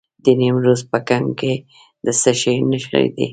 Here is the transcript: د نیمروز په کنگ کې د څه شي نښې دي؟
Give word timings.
د 0.23 0.25
نیمروز 0.39 0.81
په 0.91 0.99
کنگ 1.09 1.27
کې 1.39 1.53
د 2.05 2.07
څه 2.21 2.31
شي 2.39 2.55
نښې 2.69 3.03
دي؟ 3.15 3.27